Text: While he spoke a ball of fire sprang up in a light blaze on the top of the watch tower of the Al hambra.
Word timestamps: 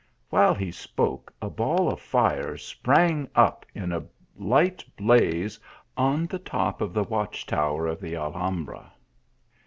While 0.31 0.55
he 0.55 0.71
spoke 0.71 1.31
a 1.43 1.49
ball 1.51 1.87
of 1.87 2.01
fire 2.01 2.57
sprang 2.57 3.29
up 3.35 3.67
in 3.75 3.91
a 3.91 4.03
light 4.35 4.83
blaze 4.97 5.59
on 5.95 6.25
the 6.25 6.39
top 6.39 6.81
of 6.81 6.91
the 6.91 7.03
watch 7.03 7.45
tower 7.45 7.85
of 7.85 8.01
the 8.01 8.15
Al 8.15 8.33
hambra. 8.33 8.91